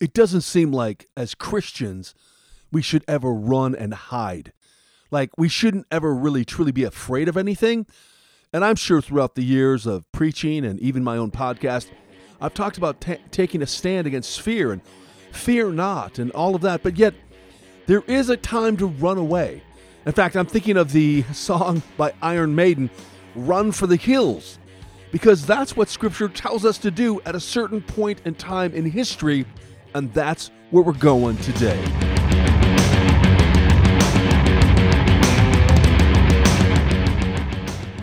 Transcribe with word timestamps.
it 0.00 0.14
doesn't 0.14 0.40
seem 0.40 0.72
like 0.72 1.06
as 1.16 1.34
Christians 1.34 2.14
we 2.72 2.82
should 2.82 3.04
ever 3.06 3.32
run 3.32 3.74
and 3.74 3.92
hide. 3.92 4.52
Like 5.10 5.36
we 5.36 5.48
shouldn't 5.48 5.86
ever 5.90 6.14
really 6.14 6.44
truly 6.44 6.72
be 6.72 6.84
afraid 6.84 7.28
of 7.28 7.36
anything. 7.36 7.86
And 8.52 8.64
I'm 8.64 8.76
sure 8.76 9.00
throughout 9.00 9.34
the 9.34 9.44
years 9.44 9.86
of 9.86 10.10
preaching 10.12 10.64
and 10.64 10.80
even 10.80 11.04
my 11.04 11.16
own 11.16 11.30
podcast, 11.30 11.88
I've 12.40 12.54
talked 12.54 12.78
about 12.78 13.00
t- 13.00 13.18
taking 13.30 13.62
a 13.62 13.66
stand 13.66 14.06
against 14.06 14.40
fear 14.40 14.72
and 14.72 14.80
fear 15.30 15.70
not 15.70 16.18
and 16.18 16.30
all 16.32 16.54
of 16.54 16.62
that. 16.62 16.82
But 16.82 16.96
yet, 16.96 17.14
there 17.86 18.02
is 18.06 18.28
a 18.28 18.36
time 18.36 18.76
to 18.78 18.86
run 18.86 19.18
away. 19.18 19.62
In 20.06 20.12
fact, 20.12 20.36
I'm 20.36 20.46
thinking 20.46 20.76
of 20.76 20.92
the 20.92 21.22
song 21.32 21.82
by 21.96 22.12
Iron 22.22 22.54
Maiden, 22.54 22.88
Run 23.34 23.70
for 23.72 23.86
the 23.86 23.96
Hills, 23.96 24.58
because 25.12 25.44
that's 25.44 25.76
what 25.76 25.88
Scripture 25.88 26.28
tells 26.28 26.64
us 26.64 26.78
to 26.78 26.90
do 26.90 27.20
at 27.22 27.34
a 27.34 27.40
certain 27.40 27.82
point 27.82 28.20
in 28.24 28.34
time 28.34 28.72
in 28.72 28.86
history, 28.90 29.44
and 29.94 30.12
that's 30.14 30.50
where 30.70 30.82
we're 30.82 30.92
going 30.92 31.36
today. 31.38 31.78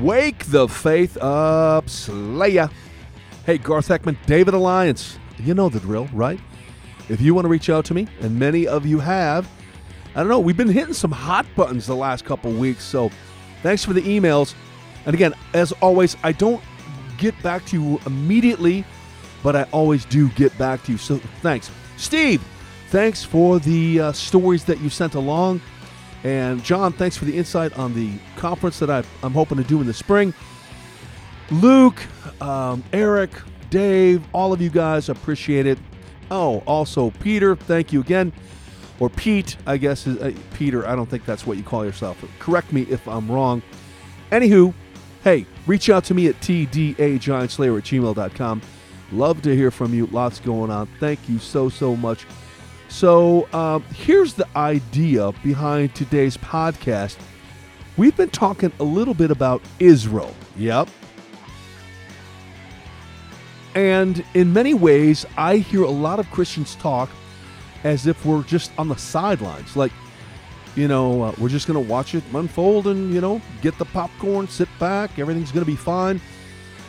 Wake 0.01 0.45
the 0.45 0.67
faith 0.67 1.17
up, 1.17 1.89
Slayer. 1.89 2.69
Hey, 3.45 3.57
Garth 3.57 3.87
Heckman, 3.87 4.17
David 4.25 4.53
Alliance. 4.53 5.17
You 5.39 5.53
know 5.53 5.69
the 5.69 5.79
drill, 5.79 6.07
right? 6.13 6.39
If 7.09 7.21
you 7.21 7.33
want 7.33 7.45
to 7.45 7.49
reach 7.49 7.69
out 7.69 7.85
to 7.85 7.93
me, 7.93 8.07
and 8.21 8.37
many 8.37 8.67
of 8.67 8.85
you 8.85 8.99
have, 8.99 9.49
I 10.13 10.19
don't 10.19 10.29
know, 10.29 10.39
we've 10.39 10.57
been 10.57 10.67
hitting 10.67 10.93
some 10.93 11.11
hot 11.11 11.45
buttons 11.55 11.87
the 11.87 11.95
last 11.95 12.25
couple 12.25 12.51
weeks, 12.51 12.83
so 12.83 13.09
thanks 13.63 13.85
for 13.85 13.93
the 13.93 14.01
emails. 14.01 14.53
And 15.05 15.13
again, 15.13 15.33
as 15.53 15.71
always, 15.73 16.17
I 16.23 16.31
don't 16.31 16.61
get 17.17 17.41
back 17.41 17.65
to 17.67 17.81
you 17.81 17.99
immediately, 18.05 18.83
but 19.43 19.55
I 19.55 19.63
always 19.71 20.05
do 20.05 20.29
get 20.29 20.57
back 20.57 20.83
to 20.83 20.93
you. 20.93 20.97
So 20.97 21.17
thanks. 21.41 21.71
Steve, 21.97 22.43
thanks 22.89 23.23
for 23.23 23.59
the 23.59 23.99
uh, 23.99 24.11
stories 24.11 24.63
that 24.65 24.79
you 24.79 24.89
sent 24.89 25.15
along. 25.15 25.61
And 26.23 26.63
John, 26.63 26.93
thanks 26.93 27.15
for 27.15 27.25
the 27.25 27.37
insight 27.37 27.77
on 27.77 27.93
the 27.93 28.11
conference 28.35 28.79
that 28.79 28.89
i 28.89 29.03
am 29.23 29.33
hoping 29.33 29.57
to 29.57 29.63
do 29.63 29.79
in 29.81 29.87
the 29.87 29.93
spring. 29.93 30.33
Luke, 31.51 32.01
um, 32.41 32.83
Eric, 32.91 33.31
Dave, 33.69 34.23
all 34.33 34.51
of 34.51 34.61
you 34.61 34.69
guys 34.69 35.09
appreciate 35.09 35.65
it. 35.65 35.77
Oh, 36.29 36.59
also 36.65 37.11
Peter, 37.11 37.55
thank 37.55 37.93
you 37.93 38.01
again. 38.01 38.33
Or 38.99 39.09
Pete, 39.09 39.57
I 39.65 39.77
guess 39.77 40.07
is 40.07 40.17
uh, 40.17 40.33
Peter. 40.55 40.87
I 40.87 40.95
don't 40.95 41.05
think 41.05 41.23
that's 41.23 41.45
what 41.45 41.57
you 41.57 41.63
call 41.63 41.85
yourself. 41.85 42.23
Correct 42.39 42.73
me 42.73 42.81
if 42.89 43.07
I'm 43.07 43.31
wrong. 43.31 43.61
Anywho, 44.31 44.73
hey, 45.23 45.45
reach 45.67 45.89
out 45.89 46.03
to 46.05 46.13
me 46.13 46.27
at 46.27 46.39
tdagiantslayer 46.41 47.77
at 47.77 47.83
gmail.com. 47.83 48.61
Love 49.11 49.41
to 49.43 49.55
hear 49.55 49.71
from 49.71 49.93
you. 49.93 50.07
Lots 50.07 50.39
going 50.39 50.71
on. 50.71 50.87
Thank 50.99 51.27
you 51.29 51.39
so, 51.39 51.69
so 51.69 51.95
much 51.95 52.25
so 52.89 53.51
um, 53.53 53.83
here's 53.93 54.33
the 54.33 54.47
idea 54.55 55.31
behind 55.43 55.93
today's 55.93 56.37
podcast. 56.37 57.17
We've 57.97 58.15
been 58.15 58.29
talking 58.29 58.71
a 58.79 58.83
little 58.83 59.13
bit 59.13 59.31
about 59.31 59.61
Israel. 59.79 60.33
Yep. 60.55 60.89
And 63.75 64.23
in 64.33 64.53
many 64.53 64.73
ways, 64.73 65.25
I 65.37 65.57
hear 65.57 65.83
a 65.83 65.89
lot 65.89 66.19
of 66.19 66.29
Christians 66.31 66.75
talk 66.75 67.09
as 67.83 68.07
if 68.07 68.25
we're 68.25 68.43
just 68.43 68.71
on 68.77 68.87
the 68.87 68.95
sidelines. 68.95 69.75
Like, 69.75 69.91
you 70.75 70.87
know, 70.87 71.23
uh, 71.23 71.35
we're 71.37 71.49
just 71.49 71.67
going 71.67 71.83
to 71.83 71.91
watch 71.91 72.15
it 72.15 72.23
unfold 72.33 72.87
and, 72.87 73.13
you 73.13 73.21
know, 73.21 73.41
get 73.61 73.77
the 73.77 73.85
popcorn, 73.85 74.47
sit 74.47 74.69
back, 74.79 75.19
everything's 75.19 75.51
going 75.51 75.65
to 75.65 75.71
be 75.71 75.75
fine. 75.75 76.21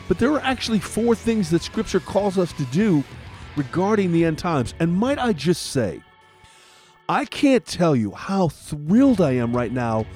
But 0.08 0.18
there 0.18 0.32
are 0.32 0.40
actually 0.40 0.80
four 0.80 1.14
things 1.14 1.50
that 1.50 1.62
Scripture 1.62 2.00
calls 2.00 2.38
us 2.38 2.52
to 2.54 2.64
do 2.66 3.04
regarding 3.56 4.10
the 4.10 4.24
end 4.24 4.38
times. 4.38 4.74
And 4.80 4.92
might 4.92 5.18
I 5.18 5.34
just 5.34 5.66
say, 5.66 6.02
I 7.08 7.26
can't 7.26 7.64
tell 7.64 7.94
you 7.94 8.12
how 8.12 8.48
thrilled 8.48 9.20
I 9.20 9.32
am 9.32 9.54
right 9.54 9.72
now 9.72 10.06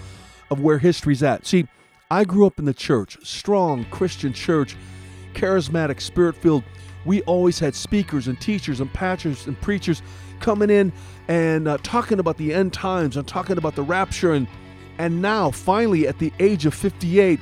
of 0.50 0.60
where 0.60 0.78
history's 0.78 1.22
at. 1.22 1.46
See, 1.46 1.66
I 2.10 2.24
grew 2.24 2.46
up 2.46 2.58
in 2.58 2.64
the 2.64 2.74
church, 2.74 3.16
strong 3.22 3.84
Christian 3.86 4.32
church, 4.32 4.76
charismatic, 5.34 6.00
spirit 6.00 6.36
filled. 6.36 6.64
We 7.04 7.22
always 7.22 7.58
had 7.58 7.74
speakers 7.74 8.28
and 8.28 8.40
teachers 8.40 8.80
and 8.80 8.92
pastors 8.92 9.46
and 9.46 9.60
preachers 9.60 10.02
coming 10.40 10.70
in 10.70 10.92
and 11.28 11.66
uh, 11.66 11.78
talking 11.82 12.18
about 12.18 12.36
the 12.36 12.52
end 12.52 12.72
times 12.72 13.16
and 13.16 13.26
talking 13.26 13.58
about 13.58 13.74
the 13.74 13.82
rapture. 13.82 14.32
And, 14.32 14.46
and 14.98 15.22
now, 15.22 15.50
finally, 15.50 16.06
at 16.06 16.18
the 16.18 16.32
age 16.38 16.66
of 16.66 16.74
58, 16.74 17.40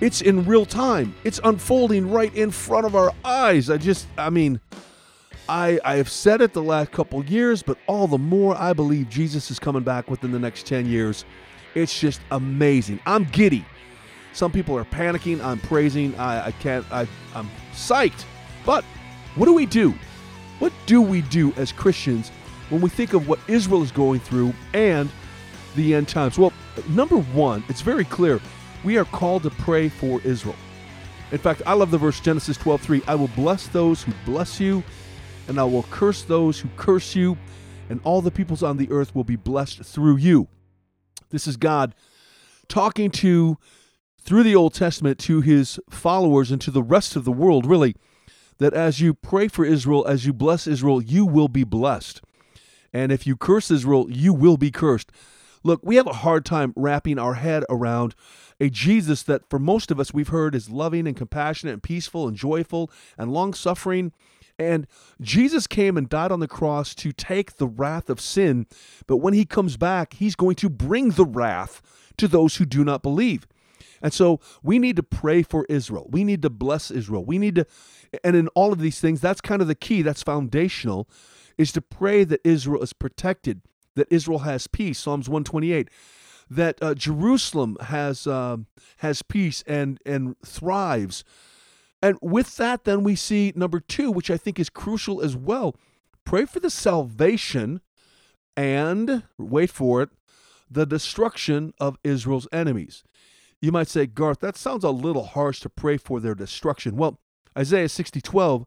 it's 0.00 0.20
in 0.20 0.44
real 0.44 0.66
time. 0.66 1.14
It's 1.24 1.40
unfolding 1.44 2.10
right 2.10 2.34
in 2.34 2.50
front 2.50 2.86
of 2.86 2.94
our 2.96 3.12
eyes. 3.24 3.70
I 3.70 3.76
just, 3.76 4.06
I 4.18 4.30
mean, 4.30 4.60
I, 5.48 5.78
I 5.84 5.96
have 5.96 6.08
said 6.08 6.40
it 6.40 6.52
the 6.52 6.62
last 6.62 6.90
couple 6.92 7.24
years, 7.24 7.62
but 7.62 7.78
all 7.86 8.06
the 8.06 8.18
more 8.18 8.56
I 8.56 8.72
believe 8.72 9.08
Jesus 9.08 9.50
is 9.50 9.58
coming 9.58 9.82
back 9.82 10.10
within 10.10 10.32
the 10.32 10.38
next 10.38 10.66
10 10.66 10.86
years. 10.86 11.24
It's 11.74 11.98
just 11.98 12.20
amazing. 12.30 13.00
I'm 13.06 13.24
giddy. 13.24 13.64
Some 14.32 14.50
people 14.50 14.76
are 14.76 14.84
panicking. 14.84 15.42
I'm 15.42 15.60
praising. 15.60 16.14
I, 16.16 16.46
I 16.46 16.50
can't, 16.52 16.84
I, 16.90 17.06
I'm 17.34 17.48
psyched. 17.72 18.24
But 18.64 18.84
what 19.36 19.46
do 19.46 19.54
we 19.54 19.66
do? 19.66 19.94
What 20.58 20.72
do 20.86 21.02
we 21.02 21.22
do 21.22 21.52
as 21.52 21.72
Christians 21.72 22.30
when 22.70 22.80
we 22.80 22.88
think 22.88 23.12
of 23.12 23.28
what 23.28 23.38
Israel 23.48 23.82
is 23.82 23.92
going 23.92 24.20
through 24.20 24.54
and 24.72 25.10
the 25.76 25.94
end 25.94 26.08
times? 26.08 26.38
Well, 26.38 26.52
number 26.88 27.18
one, 27.18 27.62
it's 27.68 27.80
very 27.80 28.04
clear. 28.04 28.40
We 28.84 28.98
are 28.98 29.04
called 29.04 29.42
to 29.44 29.50
pray 29.50 29.88
for 29.88 30.20
Israel. 30.22 30.56
In 31.32 31.38
fact, 31.38 31.62
I 31.66 31.72
love 31.72 31.90
the 31.90 31.98
verse 31.98 32.20
Genesis 32.20 32.56
12:3. 32.58 33.02
I 33.08 33.14
will 33.14 33.28
bless 33.28 33.66
those 33.66 34.02
who 34.02 34.12
bless 34.24 34.60
you 34.60 34.84
and 35.48 35.58
I 35.58 35.64
will 35.64 35.84
curse 35.84 36.22
those 36.22 36.60
who 36.60 36.68
curse 36.76 37.14
you, 37.14 37.36
and 37.88 38.00
all 38.04 38.22
the 38.22 38.30
peoples 38.30 38.62
on 38.62 38.76
the 38.76 38.90
earth 38.90 39.14
will 39.14 39.24
be 39.24 39.36
blessed 39.36 39.82
through 39.82 40.16
you. 40.16 40.48
This 41.30 41.46
is 41.46 41.56
God 41.56 41.94
talking 42.68 43.10
to, 43.10 43.58
through 44.18 44.42
the 44.42 44.56
Old 44.56 44.74
Testament, 44.74 45.18
to 45.20 45.40
his 45.40 45.78
followers 45.90 46.50
and 46.50 46.60
to 46.62 46.70
the 46.70 46.82
rest 46.82 47.16
of 47.16 47.24
the 47.24 47.32
world, 47.32 47.66
really, 47.66 47.94
that 48.58 48.72
as 48.72 49.00
you 49.00 49.12
pray 49.12 49.48
for 49.48 49.64
Israel, 49.64 50.06
as 50.06 50.24
you 50.24 50.32
bless 50.32 50.66
Israel, 50.66 51.02
you 51.02 51.26
will 51.26 51.48
be 51.48 51.64
blessed. 51.64 52.22
And 52.92 53.12
if 53.12 53.26
you 53.26 53.36
curse 53.36 53.70
Israel, 53.70 54.06
you 54.10 54.32
will 54.32 54.56
be 54.56 54.70
cursed. 54.70 55.10
Look, 55.64 55.80
we 55.82 55.96
have 55.96 56.06
a 56.06 56.12
hard 56.12 56.44
time 56.44 56.72
wrapping 56.76 57.18
our 57.18 57.34
head 57.34 57.64
around 57.68 58.14
a 58.60 58.70
Jesus 58.70 59.22
that 59.24 59.48
for 59.50 59.58
most 59.58 59.90
of 59.90 59.98
us 59.98 60.14
we've 60.14 60.28
heard 60.28 60.54
is 60.54 60.70
loving 60.70 61.06
and 61.06 61.16
compassionate 61.16 61.72
and 61.72 61.82
peaceful 61.82 62.28
and 62.28 62.36
joyful 62.36 62.90
and 63.18 63.32
long 63.32 63.54
suffering 63.54 64.12
and 64.58 64.86
Jesus 65.20 65.66
came 65.66 65.96
and 65.96 66.08
died 66.08 66.30
on 66.30 66.40
the 66.40 66.48
cross 66.48 66.94
to 66.96 67.12
take 67.12 67.56
the 67.56 67.66
wrath 67.66 68.08
of 68.08 68.20
sin, 68.20 68.66
but 69.06 69.16
when 69.16 69.34
he 69.34 69.44
comes 69.44 69.76
back, 69.76 70.14
he's 70.14 70.36
going 70.36 70.56
to 70.56 70.68
bring 70.68 71.10
the 71.10 71.24
wrath 71.24 71.82
to 72.18 72.28
those 72.28 72.56
who 72.56 72.64
do 72.64 72.84
not 72.84 73.02
believe. 73.02 73.46
And 74.00 74.12
so 74.12 74.40
we 74.62 74.78
need 74.78 74.96
to 74.96 75.02
pray 75.02 75.42
for 75.42 75.66
Israel. 75.68 76.08
We 76.10 76.24
need 76.24 76.42
to 76.42 76.50
bless 76.50 76.90
Israel. 76.90 77.24
We 77.24 77.38
need 77.38 77.56
to, 77.56 77.66
and 78.22 78.36
in 78.36 78.48
all 78.48 78.72
of 78.72 78.78
these 78.78 79.00
things, 79.00 79.20
that's 79.20 79.40
kind 79.40 79.62
of 79.62 79.68
the 79.68 79.74
key, 79.74 80.02
that's 80.02 80.22
foundational, 80.22 81.08
is 81.56 81.72
to 81.72 81.80
pray 81.80 82.24
that 82.24 82.40
Israel 82.44 82.82
is 82.82 82.92
protected, 82.92 83.62
that 83.96 84.08
Israel 84.10 84.40
has 84.40 84.66
peace. 84.66 84.98
Psalms 84.98 85.28
128 85.28 85.88
that 86.50 86.76
uh, 86.82 86.94
Jerusalem 86.94 87.76
has 87.80 88.26
uh, 88.26 88.58
has 88.98 89.22
peace 89.22 89.64
and 89.66 89.98
and 90.04 90.36
thrives, 90.44 91.24
and 92.02 92.18
with 92.20 92.58
that, 92.58 92.84
then 92.84 93.02
we 93.02 93.16
see 93.16 93.52
number 93.56 93.80
two, 93.80 94.10
which 94.10 94.30
I 94.30 94.36
think 94.36 94.60
is 94.60 94.68
crucial 94.68 95.22
as 95.22 95.34
well 95.34 95.74
pray 96.24 96.44
for 96.44 96.60
the 96.60 96.70
salvation 96.70 97.80
and, 98.56 99.24
wait 99.38 99.70
for 99.70 100.02
it, 100.02 100.10
the 100.70 100.86
destruction 100.86 101.72
of 101.78 101.98
Israel's 102.02 102.48
enemies. 102.52 103.04
You 103.60 103.72
might 103.72 103.88
say, 103.88 104.06
Garth, 104.06 104.40
that 104.40 104.56
sounds 104.56 104.84
a 104.84 104.90
little 104.90 105.24
harsh 105.24 105.60
to 105.60 105.68
pray 105.68 105.96
for 105.96 106.20
their 106.20 106.34
destruction. 106.34 106.96
Well, 106.96 107.20
Isaiah 107.56 107.88
60 107.88 108.20
12, 108.20 108.66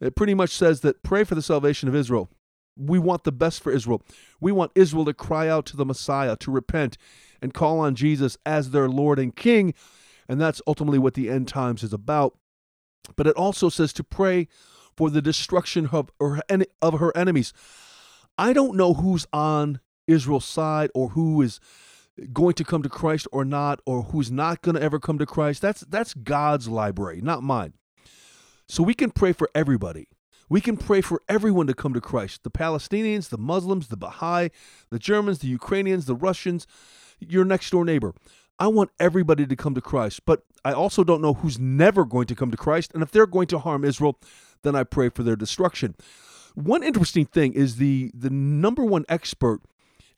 it 0.00 0.16
pretty 0.16 0.34
much 0.34 0.50
says 0.50 0.80
that 0.80 1.02
pray 1.02 1.24
for 1.24 1.34
the 1.34 1.42
salvation 1.42 1.88
of 1.88 1.94
Israel. 1.94 2.30
We 2.76 2.98
want 2.98 3.24
the 3.24 3.32
best 3.32 3.62
for 3.62 3.72
Israel. 3.72 4.02
We 4.40 4.52
want 4.52 4.72
Israel 4.74 5.04
to 5.04 5.14
cry 5.14 5.48
out 5.48 5.66
to 5.66 5.76
the 5.76 5.84
Messiah, 5.84 6.36
to 6.36 6.50
repent, 6.50 6.96
and 7.42 7.54
call 7.54 7.80
on 7.80 7.94
Jesus 7.94 8.36
as 8.46 8.70
their 8.70 8.88
Lord 8.88 9.18
and 9.18 9.34
King. 9.34 9.74
And 10.28 10.40
that's 10.40 10.62
ultimately 10.66 10.98
what 10.98 11.14
the 11.14 11.28
end 11.28 11.48
times 11.48 11.82
is 11.82 11.92
about. 11.92 12.36
But 13.16 13.26
it 13.26 13.36
also 13.36 13.68
says 13.68 13.92
to 13.94 14.04
pray 14.04 14.48
for 14.96 15.10
the 15.10 15.22
destruction 15.22 15.88
of 15.92 16.10
her, 16.20 16.40
of 16.82 17.00
her 17.00 17.16
enemies. 17.16 17.52
I 18.38 18.52
don't 18.52 18.76
know 18.76 18.94
who's 18.94 19.26
on 19.32 19.80
Israel's 20.06 20.44
side 20.44 20.90
or 20.94 21.10
who 21.10 21.42
is 21.42 21.60
going 22.32 22.54
to 22.54 22.64
come 22.64 22.82
to 22.82 22.88
Christ 22.88 23.26
or 23.32 23.44
not, 23.44 23.80
or 23.86 24.02
who's 24.04 24.30
not 24.30 24.62
going 24.62 24.74
to 24.74 24.82
ever 24.82 24.98
come 24.98 25.18
to 25.18 25.26
Christ. 25.26 25.62
That's 25.62 25.80
that's 25.82 26.14
God's 26.14 26.68
library, 26.68 27.20
not 27.22 27.42
mine. 27.42 27.74
So 28.68 28.82
we 28.82 28.94
can 28.94 29.10
pray 29.10 29.32
for 29.32 29.48
everybody. 29.54 30.08
We 30.50 30.60
can 30.60 30.76
pray 30.76 31.00
for 31.00 31.22
everyone 31.28 31.68
to 31.68 31.74
come 31.74 31.94
to 31.94 32.00
Christ 32.00 32.42
the 32.42 32.50
Palestinians, 32.50 33.30
the 33.30 33.38
Muslims, 33.38 33.86
the 33.86 33.96
Baha'i, 33.96 34.50
the 34.90 34.98
Germans, 34.98 35.38
the 35.38 35.46
Ukrainians, 35.46 36.04
the 36.04 36.16
Russians, 36.16 36.66
your 37.20 37.44
next 37.44 37.70
door 37.70 37.84
neighbor. 37.84 38.14
I 38.58 38.66
want 38.66 38.90
everybody 38.98 39.46
to 39.46 39.56
come 39.56 39.74
to 39.74 39.80
Christ, 39.80 40.26
but 40.26 40.42
I 40.64 40.72
also 40.72 41.04
don't 41.04 41.22
know 41.22 41.34
who's 41.34 41.58
never 41.58 42.04
going 42.04 42.26
to 42.26 42.34
come 42.34 42.50
to 42.50 42.56
Christ. 42.56 42.90
And 42.92 43.02
if 43.02 43.10
they're 43.12 43.26
going 43.26 43.46
to 43.46 43.60
harm 43.60 43.84
Israel, 43.84 44.18
then 44.62 44.74
I 44.74 44.82
pray 44.84 45.08
for 45.08 45.22
their 45.22 45.36
destruction. 45.36 45.94
one 46.54 46.82
interesting 46.82 47.26
thing 47.26 47.52
is 47.52 47.76
the 47.76 48.10
the 48.12 48.28
number 48.28 48.84
one 48.84 49.04
expert 49.08 49.60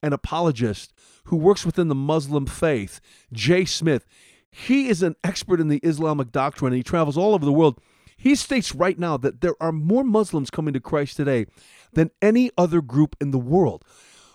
and 0.03 0.15
apologist 0.15 0.93
who 1.25 1.37
works 1.37 1.65
within 1.67 1.89
the 1.89 1.95
Muslim 1.95 2.47
faith, 2.47 3.01
Jay 3.33 3.67
Smith. 3.67 4.07
He 4.51 4.89
is 4.89 5.03
an 5.03 5.15
expert 5.23 5.61
in 5.61 5.69
the 5.69 5.79
Islamic 5.83 6.33
doctrine 6.33 6.73
and 6.73 6.77
he 6.77 6.83
travels 6.83 7.17
all 7.17 7.35
over 7.35 7.45
the 7.45 7.53
world. 7.53 7.79
He 8.23 8.37
states 8.37 8.73
right 8.73 8.97
now 8.97 9.17
that 9.17 9.41
there 9.41 9.57
are 9.61 9.73
more 9.73 10.05
Muslims 10.05 10.49
coming 10.49 10.73
to 10.75 10.81
Christ 10.81 11.17
today 11.17 11.47
than 11.93 12.13
any 12.23 12.53
other 12.57 12.81
group 12.81 13.17
in 13.21 13.33
the 13.33 13.39
world. 13.39 13.85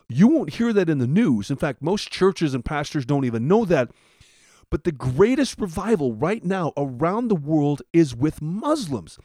You 0.10 0.28
won't 0.28 0.56
hear 0.56 0.74
that 0.74 0.90
in 0.90 0.98
the 0.98 1.08
news. 1.08 1.50
In 1.50 1.56
fact, 1.56 1.82
most 1.82 2.12
churches 2.12 2.54
and 2.54 2.66
pastors 2.66 3.06
don't 3.06 3.24
even 3.24 3.48
know 3.48 3.64
that. 3.64 3.90
But 4.70 4.84
the 4.84 4.92
greatest 4.92 5.58
revival 5.58 6.12
right 6.12 6.44
now 6.44 6.74
around 6.76 7.30
the 7.30 7.36
world 7.36 7.82
is 7.94 8.14
with 8.14 8.42
Muslims. 8.42 9.20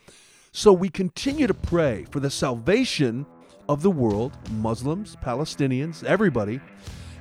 So 0.53 0.73
we 0.73 0.91
continue 0.91 1.49
to 1.49 1.55
pray 1.55 2.07
for 2.13 2.21
the 2.21 2.31
salvation 2.31 3.27
of 3.69 3.83
the 3.83 3.91
world, 3.91 4.39
Muslims, 4.53 5.17
Palestinians, 5.17 6.05
everybody. 6.05 6.61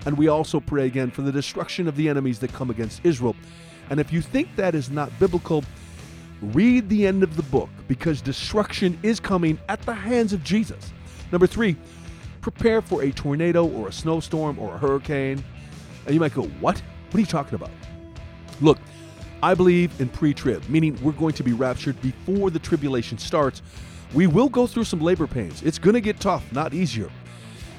And 0.05 0.15
we 0.15 0.27
also 0.27 0.59
pray 0.59 0.85
again 0.85 1.09
for 1.09 1.23
the 1.23 1.31
destruction 1.31 1.87
of 1.87 1.95
the 1.95 2.07
enemies 2.07 2.37
that 2.37 2.53
come 2.53 2.69
against 2.69 3.01
Israel. 3.03 3.35
And 3.89 3.99
if 3.99 4.13
you 4.13 4.21
think 4.21 4.55
that 4.57 4.75
is 4.75 4.91
not 4.91 5.17
biblical, 5.17 5.63
read 6.41 6.89
the 6.89 7.05
end 7.05 7.23
of 7.23 7.35
the 7.35 7.43
book 7.43 7.69
because 7.87 8.21
destruction 8.21 8.97
is 9.03 9.19
coming 9.19 9.59
at 9.69 9.81
the 9.83 9.93
hands 9.93 10.33
of 10.33 10.43
Jesus. 10.43 10.91
Number 11.31 11.47
three, 11.47 11.75
prepare 12.41 12.81
for 12.81 13.03
a 13.03 13.11
tornado 13.11 13.65
or 13.65 13.87
a 13.87 13.91
snowstorm 13.91 14.57
or 14.59 14.75
a 14.75 14.77
hurricane. 14.77 15.43
And 16.05 16.13
you 16.13 16.19
might 16.19 16.33
go, 16.33 16.43
What? 16.43 16.81
What 17.09 17.17
are 17.17 17.19
you 17.19 17.25
talking 17.25 17.55
about? 17.55 17.71
Look, 18.61 18.77
I 19.43 19.53
believe 19.53 19.99
in 19.99 20.09
pre 20.09 20.33
trib, 20.33 20.67
meaning 20.69 20.97
we're 21.01 21.11
going 21.13 21.33
to 21.33 21.43
be 21.43 21.53
raptured 21.53 21.99
before 22.01 22.49
the 22.49 22.59
tribulation 22.59 23.17
starts. 23.17 23.61
We 24.13 24.27
will 24.27 24.49
go 24.49 24.67
through 24.67 24.83
some 24.85 25.01
labor 25.01 25.27
pains. 25.27 25.61
It's 25.63 25.79
going 25.79 25.93
to 25.93 26.01
get 26.01 26.19
tough, 26.19 26.51
not 26.51 26.73
easier. 26.73 27.09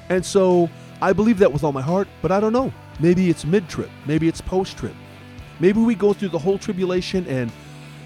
And 0.09 0.25
so 0.25 0.69
I 1.01 1.13
believe 1.13 1.37
that 1.39 1.51
with 1.51 1.63
all 1.63 1.71
my 1.71 1.81
heart, 1.81 2.07
but 2.21 2.31
I 2.31 2.39
don't 2.39 2.53
know. 2.53 2.73
Maybe 2.99 3.29
it's 3.29 3.45
mid 3.45 3.67
trib, 3.69 3.89
maybe 4.05 4.27
it's 4.27 4.41
post 4.41 4.77
trib. 4.77 4.95
Maybe 5.59 5.79
we 5.79 5.95
go 5.95 6.13
through 6.13 6.29
the 6.29 6.39
whole 6.39 6.57
tribulation 6.57 7.25
and 7.27 7.51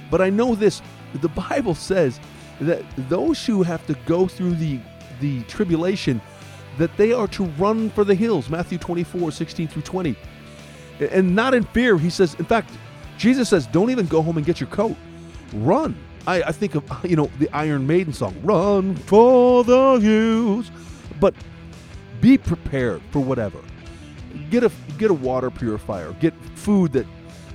but 0.09 0.21
I 0.21 0.29
know 0.29 0.55
this 0.55 0.81
the 1.13 1.29
Bible 1.29 1.75
says 1.75 2.19
that 2.61 2.83
those 3.09 3.45
who 3.45 3.63
have 3.63 3.85
to 3.87 3.93
go 4.05 4.27
through 4.27 4.55
the 4.55 4.79
the 5.19 5.41
tribulation 5.43 6.21
that 6.77 6.95
they 6.97 7.11
are 7.11 7.27
to 7.27 7.45
run 7.57 7.89
for 7.89 8.03
the 8.03 8.13
hills 8.13 8.49
matthew 8.49 8.77
24 8.77 9.31
16 9.31 9.67
through 9.67 9.81
20 9.81 10.15
and 10.99 11.35
not 11.35 11.53
in 11.53 11.63
fear. 11.63 11.97
He 11.97 12.09
says 12.09 12.35
in 12.35 12.45
fact 12.45 12.71
jesus 13.17 13.49
says 13.49 13.67
don't 13.67 13.89
even 13.89 14.07
go 14.07 14.21
home 14.21 14.37
and 14.37 14.45
get 14.45 14.59
your 14.59 14.69
coat. 14.69 14.95
Run. 15.53 15.95
I, 16.25 16.43
I 16.43 16.51
think 16.51 16.75
of 16.75 16.83
you 17.03 17.15
know 17.15 17.29
the 17.39 17.49
iron 17.55 17.87
maiden 17.87 18.13
song 18.13 18.35
run 18.43 18.95
for 18.95 19.63
the 19.63 19.99
hills. 20.01 20.71
But 21.19 21.33
be 22.21 22.37
prepared 22.37 23.01
for 23.11 23.19
whatever. 23.19 23.59
Get 24.49 24.63
a 24.63 24.71
get 24.97 25.11
a 25.11 25.13
water 25.13 25.49
purifier. 25.49 26.13
Get 26.13 26.33
food 26.55 26.93
that 26.93 27.07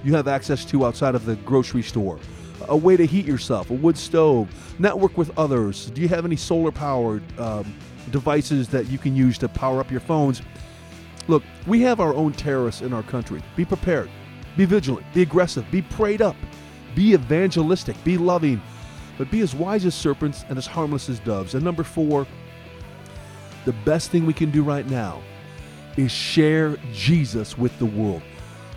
you 0.04 0.14
have 0.14 0.26
access 0.26 0.64
to 0.66 0.84
outside 0.84 1.14
of 1.14 1.26
the 1.26 1.36
grocery 1.36 1.82
store 1.82 2.18
a 2.68 2.76
way 2.76 2.96
to 2.96 3.06
heat 3.06 3.26
yourself, 3.26 3.70
a 3.70 3.74
wood 3.74 3.96
stove, 3.96 4.48
network 4.78 5.16
with 5.16 5.36
others. 5.38 5.90
Do 5.90 6.00
you 6.00 6.08
have 6.08 6.24
any 6.24 6.36
solar 6.36 6.72
powered 6.72 7.22
um, 7.38 7.74
devices 8.10 8.68
that 8.68 8.88
you 8.88 8.98
can 8.98 9.14
use 9.14 9.38
to 9.38 9.48
power 9.48 9.80
up 9.80 9.90
your 9.90 10.00
phones? 10.00 10.42
Look, 11.28 11.42
we 11.66 11.80
have 11.82 12.00
our 12.00 12.14
own 12.14 12.32
terrorists 12.32 12.82
in 12.82 12.92
our 12.92 13.02
country. 13.04 13.42
Be 13.56 13.64
prepared, 13.64 14.10
be 14.56 14.64
vigilant, 14.64 15.06
be 15.14 15.22
aggressive, 15.22 15.64
be 15.70 15.82
prayed 15.82 16.20
up, 16.20 16.36
be 16.94 17.14
evangelistic, 17.14 18.02
be 18.04 18.18
loving, 18.18 18.60
but 19.18 19.30
be 19.30 19.40
as 19.40 19.54
wise 19.54 19.84
as 19.84 19.94
serpents 19.94 20.44
and 20.48 20.58
as 20.58 20.66
harmless 20.66 21.08
as 21.08 21.20
doves. 21.20 21.54
And 21.54 21.64
number 21.64 21.84
four, 21.84 22.26
the 23.64 23.72
best 23.84 24.10
thing 24.10 24.26
we 24.26 24.32
can 24.32 24.50
do 24.50 24.62
right 24.62 24.88
now 24.88 25.22
is 25.96 26.10
share 26.10 26.76
Jesus 26.92 27.56
with 27.56 27.78
the 27.78 27.86
world. 27.86 28.22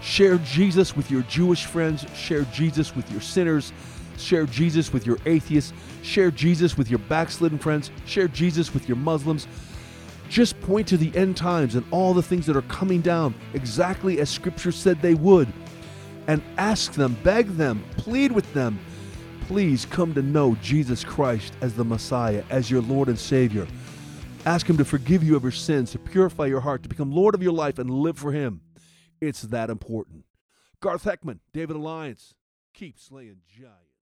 Share 0.06 0.38
Jesus 0.38 0.96
with 0.96 1.10
your 1.10 1.24
Jewish 1.24 1.66
friends. 1.66 2.06
Share 2.16 2.44
Jesus 2.54 2.96
with 2.96 3.12
your 3.12 3.22
sinners. 3.22 3.74
Share 4.20 4.46
Jesus 4.46 4.94
with 4.94 5.08
your 5.08 5.18
atheists. 5.26 5.74
Share 6.04 6.30
Jesus 6.30 6.78
with 6.78 6.92
your 6.92 7.00
backslidden 7.00 7.58
friends. 7.58 7.90
Share 8.06 8.28
Jesus 8.28 8.72
with 8.72 8.88
your 8.88 8.98
Muslims. 8.98 9.48
Just 10.30 10.62
point 10.62 10.88
to 10.90 10.98
the 10.98 11.12
end 11.18 11.36
times 11.36 11.74
and 11.74 11.84
all 11.90 12.14
the 12.14 12.22
things 12.22 12.46
that 12.46 12.56
are 12.56 12.62
coming 12.64 13.02
down 13.02 13.34
exactly 13.56 14.20
as 14.20 14.30
Scripture 14.30 14.72
said 14.72 15.02
they 15.02 15.16
would. 15.16 15.52
And 16.28 16.44
ask 16.60 16.94
them, 16.94 17.18
beg 17.24 17.48
them, 17.58 17.84
plead 17.98 18.32
with 18.32 18.54
them. 18.54 18.80
Please 19.48 19.86
come 19.86 20.14
to 20.14 20.22
know 20.22 20.56
Jesus 20.62 21.04
Christ 21.04 21.54
as 21.62 21.74
the 21.74 21.84
Messiah, 21.84 22.44
as 22.52 22.70
your 22.70 22.84
Lord 22.84 23.10
and 23.10 23.18
Savior. 23.18 23.66
Ask 24.46 24.70
Him 24.70 24.78
to 24.78 24.86
forgive 24.86 25.24
you 25.24 25.36
of 25.36 25.42
your 25.42 25.52
sins, 25.52 25.92
to 25.94 26.00
purify 26.00 26.46
your 26.46 26.62
heart, 26.62 26.84
to 26.84 26.90
become 26.90 27.12
Lord 27.12 27.34
of 27.34 27.42
your 27.42 27.54
life, 27.54 27.80
and 27.80 27.90
live 27.90 28.20
for 28.20 28.32
Him. 28.32 28.62
It's 29.26 29.42
that 29.42 29.72
important. 29.72 30.26
Garth 30.82 31.04
Heckman, 31.04 31.40
David 31.52 31.76
Alliance, 31.76 32.36
keep 32.76 33.00
slaying 33.00 33.38
giants. 33.48 33.95